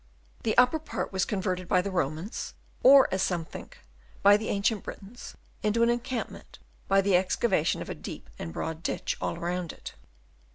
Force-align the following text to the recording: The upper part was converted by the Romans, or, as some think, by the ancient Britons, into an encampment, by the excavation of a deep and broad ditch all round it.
The 0.41 0.57
upper 0.57 0.79
part 0.79 1.13
was 1.13 1.25
converted 1.25 1.67
by 1.67 1.83
the 1.83 1.91
Romans, 1.91 2.55
or, 2.81 3.07
as 3.13 3.21
some 3.21 3.45
think, 3.45 3.77
by 4.23 4.35
the 4.35 4.49
ancient 4.49 4.81
Britons, 4.83 5.35
into 5.61 5.83
an 5.83 5.91
encampment, 5.91 6.57
by 6.87 7.01
the 7.01 7.15
excavation 7.15 7.83
of 7.83 7.89
a 7.91 7.93
deep 7.93 8.27
and 8.39 8.51
broad 8.51 8.81
ditch 8.81 9.15
all 9.21 9.37
round 9.37 9.71
it. 9.71 9.93